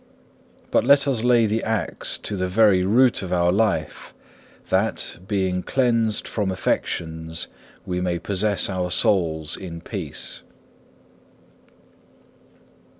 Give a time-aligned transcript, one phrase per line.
[0.71, 4.15] But let us lay the axe to the very root of our life,
[4.69, 7.45] that, being cleansed from affections,
[7.85, 10.41] we may possess our souls in peace.